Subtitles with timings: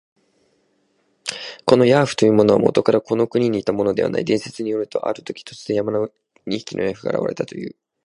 [1.67, 4.25] このヤーフというものは、もとからこの国にいたものではない。
[4.25, 6.13] 伝説によると、あるとき、突然、山の上に
[6.47, 7.75] 二匹のヤーフが現れたという。